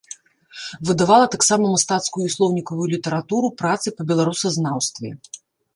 Выдавала 0.89 1.27
таксама 1.35 1.69
мастацкую 1.75 2.23
і 2.27 2.33
слоўнікавую 2.37 2.87
літаратуру, 2.95 3.47
працы 3.61 3.87
па 3.99 4.11
беларусазнаўстве. 4.15 5.09